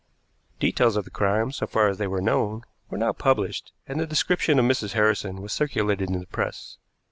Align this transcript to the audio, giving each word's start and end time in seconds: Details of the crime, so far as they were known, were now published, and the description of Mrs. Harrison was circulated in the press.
Details 0.59 0.95
of 0.95 1.05
the 1.05 1.11
crime, 1.11 1.51
so 1.51 1.67
far 1.67 1.87
as 1.87 1.99
they 1.99 2.07
were 2.07 2.23
known, 2.23 2.63
were 2.89 2.97
now 2.97 3.13
published, 3.13 3.71
and 3.87 3.99
the 3.99 4.07
description 4.07 4.57
of 4.57 4.65
Mrs. 4.65 4.93
Harrison 4.93 5.43
was 5.43 5.53
circulated 5.53 6.09
in 6.09 6.17
the 6.19 6.25
press. 6.25 6.79